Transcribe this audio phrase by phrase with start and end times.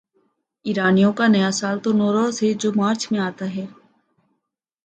[0.65, 3.65] ایرانیوں کا نیا سال تو نوروز ہے جو مارچ میں آتا ہے۔